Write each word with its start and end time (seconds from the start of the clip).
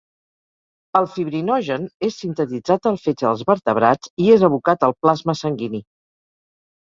El 0.99 1.07
fibrinogen 1.15 1.83
és 2.07 2.15
sintetitzat 2.21 2.89
al 2.91 2.97
fetge 3.03 3.27
dels 3.27 3.43
vertebrats 3.51 4.11
i 4.25 4.31
és 4.37 4.45
abocat 4.49 4.87
al 4.89 4.95
plasma 5.05 5.37
sanguini. 5.43 5.83